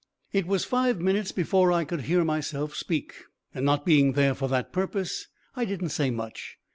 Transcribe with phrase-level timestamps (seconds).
[0.33, 4.47] It was five minutes before I could hear myself speak, and, not being there for
[4.49, 6.57] that purpose, I didn't say much.